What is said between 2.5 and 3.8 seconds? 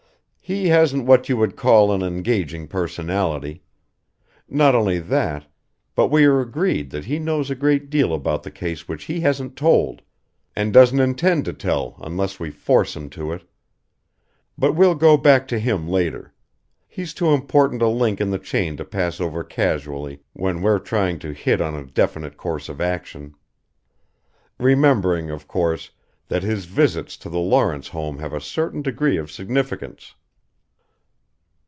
personality.